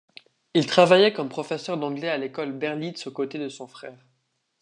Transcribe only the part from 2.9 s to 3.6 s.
aux côtés de